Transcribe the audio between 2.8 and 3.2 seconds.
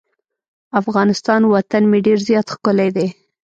دی.